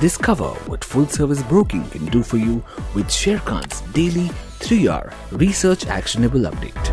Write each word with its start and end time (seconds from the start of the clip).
Discover 0.00 0.48
what 0.68 0.84
full 0.84 1.06
service 1.06 1.42
broking 1.44 1.82
can 1.88 2.04
do 2.06 2.22
for 2.22 2.36
you 2.36 2.62
with 2.94 3.06
Sharekhan's 3.06 3.80
daily 3.92 4.28
3R 4.60 5.10
research 5.30 5.86
actionable 5.86 6.40
update. 6.40 6.86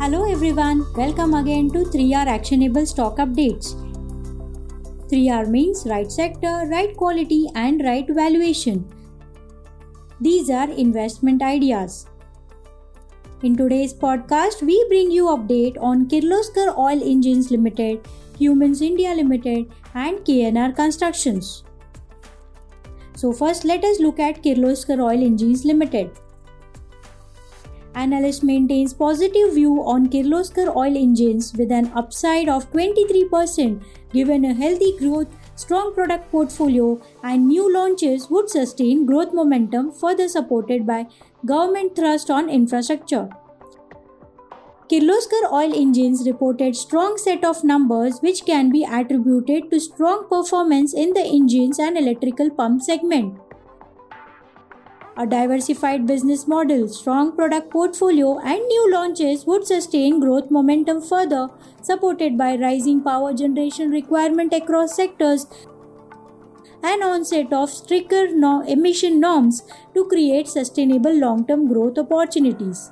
Hello 0.00 0.32
everyone, 0.32 0.86
welcome 0.94 1.34
again 1.34 1.68
to 1.72 1.80
3R 1.84 2.26
actionable 2.26 2.86
stock 2.86 3.18
updates. 3.18 3.74
3R 5.10 5.46
means 5.50 5.86
right 5.86 6.10
sector, 6.10 6.66
right 6.70 6.96
quality, 6.96 7.46
and 7.54 7.84
right 7.84 8.06
valuation. 8.08 8.82
These 10.22 10.48
are 10.48 10.70
investment 10.70 11.42
ideas. 11.42 12.06
In 13.46 13.56
today's 13.56 13.92
podcast, 13.94 14.62
we 14.68 14.76
bring 14.88 15.08
you 15.08 15.26
update 15.32 15.76
on 15.80 16.08
Kirloskar 16.12 16.76
Oil 16.76 17.00
Engines 17.10 17.48
Limited, 17.52 18.08
Cummins 18.38 18.80
India 18.82 19.12
Limited, 19.14 19.70
and 19.94 20.18
KNR 20.28 20.74
Constructions. 20.74 21.62
So 23.14 23.32
first, 23.32 23.64
let 23.64 23.84
us 23.84 24.00
look 24.00 24.18
at 24.18 24.42
Kirloskar 24.42 24.98
Oil 24.98 25.22
Engines 25.22 25.64
Limited. 25.64 26.10
Analyst 27.94 28.42
maintains 28.42 28.92
positive 28.92 29.54
view 29.54 29.80
on 29.94 30.08
Kirloskar 30.08 30.74
Oil 30.74 30.96
Engines 30.96 31.52
with 31.56 31.70
an 31.70 31.92
upside 31.94 32.48
of 32.48 32.68
23% 32.72 33.80
given 34.12 34.44
a 34.46 34.54
healthy 34.54 34.96
growth, 34.98 35.28
strong 35.56 35.94
product 35.94 36.30
portfolio 36.30 37.00
and 37.22 37.48
new 37.48 37.72
launches 37.72 38.28
would 38.30 38.48
sustain 38.48 39.06
growth 39.06 39.32
momentum 39.32 39.90
further 39.90 40.28
supported 40.28 40.86
by 40.86 41.06
government 41.44 41.96
thrust 41.96 42.30
on 42.30 42.48
infrastructure. 42.48 43.28
Kirloskar 44.88 45.50
Oil 45.52 45.74
Engines 45.74 46.24
reported 46.26 46.76
strong 46.76 47.16
set 47.18 47.44
of 47.44 47.64
numbers 47.64 48.20
which 48.20 48.44
can 48.44 48.70
be 48.70 48.84
attributed 48.84 49.68
to 49.72 49.80
strong 49.80 50.28
performance 50.28 50.94
in 50.94 51.12
the 51.12 51.24
engines 51.24 51.80
and 51.80 51.98
electrical 51.98 52.50
pump 52.50 52.82
segment. 52.82 53.36
A 55.18 55.26
diversified 55.26 56.06
business 56.06 56.46
model, 56.46 56.88
strong 56.88 57.34
product 57.34 57.70
portfolio 57.70 58.38
and 58.38 58.58
new 58.58 58.92
launches 58.92 59.46
would 59.46 59.66
sustain 59.66 60.20
growth 60.20 60.50
momentum 60.50 61.00
further, 61.00 61.48
supported 61.80 62.36
by 62.36 62.56
rising 62.56 63.02
power 63.02 63.32
generation 63.32 63.90
requirement 63.90 64.52
across 64.52 64.94
sectors 64.94 65.46
and 66.82 67.02
onset 67.02 67.50
of 67.50 67.70
stricter 67.70 68.28
no- 68.30 68.60
emission 68.68 69.18
norms 69.18 69.62
to 69.94 70.04
create 70.04 70.48
sustainable 70.48 71.14
long-term 71.14 71.66
growth 71.66 71.96
opportunities. 71.96 72.90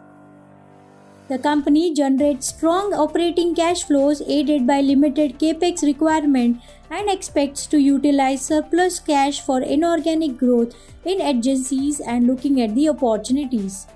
The 1.26 1.38
company 1.38 1.94
generates 1.94 2.48
strong 2.48 2.92
operating 2.92 3.54
cash 3.54 3.84
flows 3.84 4.20
aided 4.26 4.66
by 4.66 4.82
limited 4.82 5.38
capex 5.38 5.82
requirement 5.82 6.60
and 6.90 7.08
expects 7.08 7.66
to 7.68 7.78
utilize 7.78 8.44
surplus 8.44 8.98
cash 9.00 9.40
for 9.40 9.62
inorganic 9.62 10.36
growth 10.36 10.74
in 11.04 11.22
agencies 11.22 12.00
and 12.00 12.26
looking 12.26 12.60
at 12.60 12.74
the 12.74 12.90
opportunities. 12.90 13.86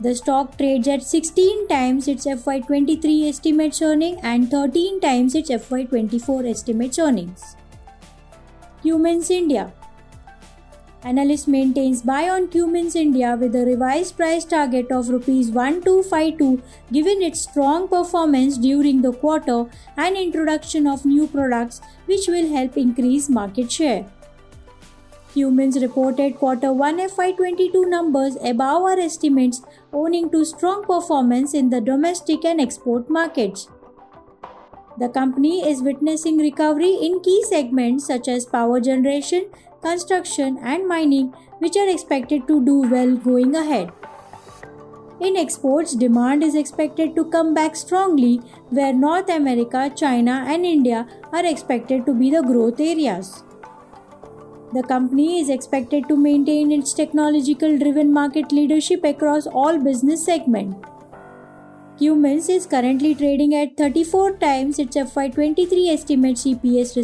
The 0.00 0.14
stock 0.14 0.56
trades 0.56 0.88
at 0.88 1.02
16 1.02 1.68
times 1.68 2.08
its 2.08 2.24
FY23 2.24 3.28
estimates 3.28 3.82
earning 3.82 4.18
and 4.22 4.50
13 4.50 5.00
times 5.00 5.34
its 5.34 5.50
FY24 5.50 6.48
estimates 6.48 6.98
earnings. 6.98 7.56
Cummins 8.82 9.30
India 9.30 9.72
Analyst 11.04 11.46
maintains 11.46 12.02
buy 12.02 12.28
on 12.28 12.48
Cummins 12.48 12.96
India 12.96 13.36
with 13.40 13.54
a 13.54 13.64
revised 13.64 14.16
price 14.16 14.44
target 14.44 14.90
of 14.90 15.08
rupees 15.08 15.48
1252 15.48 16.60
given 16.92 17.22
its 17.22 17.42
strong 17.42 17.86
performance 17.86 18.58
during 18.58 19.00
the 19.02 19.12
quarter 19.12 19.66
and 19.96 20.16
introduction 20.16 20.88
of 20.88 21.06
new 21.06 21.28
products 21.28 21.80
which 22.06 22.26
will 22.26 22.48
help 22.48 22.76
increase 22.76 23.28
market 23.28 23.70
share. 23.70 24.06
Cummins 25.34 25.80
reported 25.80 26.36
quarter 26.36 26.72
1 26.72 26.98
FY22 26.98 27.88
numbers 27.88 28.36
above 28.42 28.82
our 28.82 28.98
estimates 28.98 29.62
owing 29.92 30.28
to 30.30 30.44
strong 30.44 30.82
performance 30.82 31.54
in 31.54 31.70
the 31.70 31.80
domestic 31.80 32.44
and 32.44 32.60
export 32.60 33.08
markets. 33.08 33.68
The 34.98 35.08
company 35.08 35.64
is 35.64 35.80
witnessing 35.80 36.38
recovery 36.38 36.98
in 37.00 37.20
key 37.20 37.44
segments 37.44 38.04
such 38.08 38.26
as 38.26 38.44
power 38.44 38.80
generation, 38.80 39.46
construction, 39.82 40.58
and 40.62 40.86
mining, 40.86 41.28
which 41.58 41.76
are 41.76 41.88
expected 41.88 42.46
to 42.48 42.64
do 42.64 42.80
well 42.82 43.16
going 43.16 43.54
ahead. 43.54 43.92
In 45.20 45.36
exports, 45.36 45.94
demand 45.94 46.44
is 46.44 46.54
expected 46.54 47.16
to 47.16 47.24
come 47.24 47.52
back 47.52 47.74
strongly, 47.74 48.36
where 48.70 48.92
North 48.92 49.28
America, 49.28 49.90
China, 49.94 50.44
and 50.46 50.64
India 50.64 51.06
are 51.32 51.44
expected 51.44 52.06
to 52.06 52.14
be 52.14 52.30
the 52.30 52.42
growth 52.42 52.78
areas. 52.78 53.42
The 54.72 54.82
company 54.82 55.40
is 55.40 55.48
expected 55.48 56.08
to 56.08 56.16
maintain 56.16 56.70
its 56.70 56.92
technological 56.92 57.78
driven 57.78 58.12
market 58.12 58.52
leadership 58.52 59.02
across 59.02 59.46
all 59.46 59.78
business 59.78 60.24
segments. 60.24 60.76
Cummins 61.98 62.48
is 62.48 62.64
currently 62.64 63.12
trading 63.12 63.54
at 63.56 63.76
34 63.76 64.36
times 64.36 64.78
its 64.78 64.96
FY23 64.96 65.92
estimates 65.92 66.44
EPS 66.44 66.94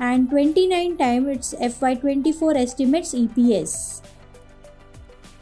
and 0.00 0.30
29 0.30 0.96
times 0.96 1.28
its 1.28 1.54
FY24 1.54 2.56
estimates 2.56 3.14
EPS. 3.14 4.00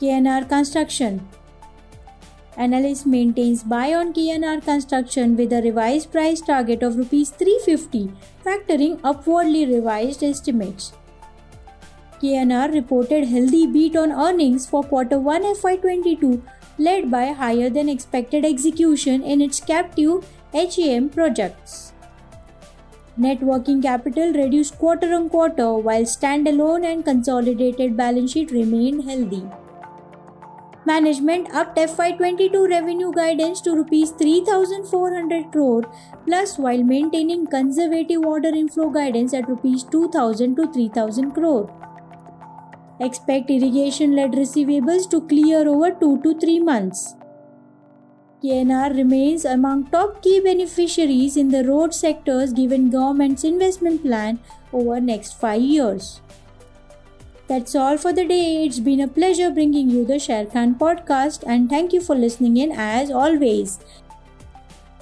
KNR 0.00 0.48
Construction 0.48 1.26
Analyst 2.56 3.06
maintains 3.06 3.62
buy 3.62 3.94
on 3.94 4.12
KNR 4.12 4.64
Construction 4.64 5.36
with 5.36 5.52
a 5.52 5.62
revised 5.62 6.10
price 6.10 6.40
target 6.40 6.82
of 6.82 6.98
Rs 6.98 7.30
350, 7.30 8.10
factoring 8.44 8.98
upwardly 9.04 9.64
revised 9.64 10.24
estimates. 10.24 10.92
KNR 12.20 12.74
reported 12.74 13.28
healthy 13.28 13.64
beat 13.68 13.94
on 13.94 14.10
earnings 14.10 14.66
for 14.66 14.82
quarter 14.82 15.20
1 15.20 15.42
FY22 15.54 16.42
led 16.78 17.10
by 17.12 17.26
higher 17.26 17.70
than 17.70 17.88
expected 17.88 18.44
execution 18.44 19.22
in 19.22 19.40
its 19.40 19.60
captive 19.60 20.26
HAM 20.52 21.10
projects. 21.10 21.92
Net 23.22 23.40
working 23.42 23.82
capital 23.82 24.32
reduced 24.32 24.78
quarter 24.78 25.12
on 25.12 25.28
quarter 25.28 25.74
while 25.74 26.02
standalone 26.02 26.84
and 26.86 27.04
consolidated 27.04 27.96
balance 27.96 28.30
sheet 28.30 28.52
remained 28.52 29.02
healthy. 29.10 29.42
Management 30.86 31.52
upped 31.52 31.78
FY22 31.78 32.70
revenue 32.70 33.10
guidance 33.12 33.60
to 33.62 33.74
rupees 33.74 34.12
3400 34.12 35.50
crore 35.50 35.82
plus 36.26 36.58
while 36.58 36.84
maintaining 36.84 37.44
conservative 37.48 38.24
order 38.24 38.50
inflow 38.50 38.88
guidance 38.88 39.34
at 39.34 39.48
rupees 39.48 39.82
2000 39.82 40.54
to 40.54 40.72
3000 40.72 41.32
crore. 41.32 41.68
Expect 43.00 43.50
irrigation 43.50 44.14
led 44.14 44.30
receivables 44.30 45.10
to 45.10 45.22
clear 45.22 45.68
over 45.68 45.90
2 45.90 46.22
to 46.22 46.38
3 46.38 46.60
months. 46.60 47.16
KNR 48.42 48.96
remains 48.96 49.44
among 49.44 49.86
top 49.90 50.22
key 50.22 50.40
beneficiaries 50.40 51.36
in 51.36 51.48
the 51.48 51.64
road 51.64 51.92
sectors 51.92 52.52
given 52.52 52.88
government's 52.88 53.42
investment 53.42 54.02
plan 54.02 54.38
over 54.72 55.00
next 55.00 55.40
5 55.40 55.60
years. 55.60 56.20
That's 57.48 57.74
all 57.74 57.96
for 57.96 58.12
the 58.12 58.24
day. 58.24 58.64
It's 58.64 58.78
been 58.78 59.00
a 59.00 59.08
pleasure 59.08 59.50
bringing 59.50 59.90
you 59.90 60.04
the 60.04 60.20
Sharekhan 60.26 60.78
podcast 60.78 61.42
and 61.48 61.68
thank 61.68 61.92
you 61.92 62.00
for 62.00 62.14
listening 62.14 62.58
in 62.58 62.70
as 62.70 63.10
always. 63.10 63.80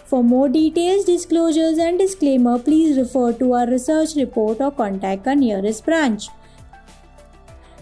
For 0.07 0.23
more 0.25 0.49
details, 0.49 1.05
disclosures 1.05 1.77
and 1.77 1.99
disclaimer, 1.99 2.59
please 2.59 2.97
refer 2.97 3.33
to 3.35 3.53
our 3.53 3.67
research 3.67 4.15
report 4.15 4.61
or 4.61 4.71
contact 4.71 5.27
our 5.27 5.35
nearest 5.35 5.85
branch. 5.85 6.29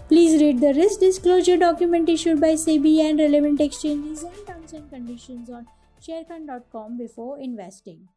Please 0.09 0.41
read 0.41 0.59
the 0.59 0.73
risk 0.73 0.99
disclosure 0.99 1.55
document 1.55 2.09
issued 2.09 2.41
by 2.41 2.55
SEBI 2.55 2.99
and 3.09 3.19
relevant 3.19 3.61
exchanges 3.61 4.23
and 4.23 4.54
terms 4.65 4.73
and 4.73 4.89
conditions 4.89 5.49
on 5.49 5.67
sharekhan.com 6.01 6.97
before 6.97 7.39
investing. 7.39 8.07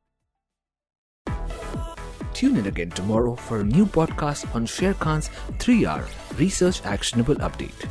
Tune 2.33 2.57
in 2.57 2.67
again 2.67 2.91
tomorrow 2.91 3.35
for 3.35 3.61
a 3.61 3.65
new 3.65 3.85
podcast 3.85 4.55
on 4.55 4.65
Sharekhan's 4.67 5.29
3R 5.59 6.07
Research 6.39 6.85
Actionable 6.85 7.35
Update. 7.37 7.89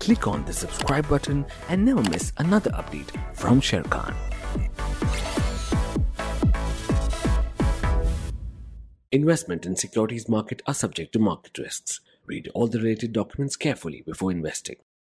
Click 0.00 0.26
on 0.26 0.44
the 0.44 0.52
subscribe 0.52 1.08
button 1.08 1.46
and 1.68 1.84
never 1.84 2.02
miss 2.10 2.32
another 2.38 2.70
update 2.70 3.10
from 3.34 3.60
Sharekhan. 3.60 4.14
Investment 9.12 9.64
in 9.64 9.76
securities 9.76 10.28
market 10.28 10.60
are 10.66 10.74
subject 10.74 11.12
to 11.12 11.20
market 11.20 11.56
risks. 11.58 12.00
Read 12.26 12.50
all 12.52 12.66
the 12.66 12.78
related 12.78 13.12
documents 13.12 13.54
carefully 13.54 14.02
before 14.04 14.32
investing. 14.32 14.76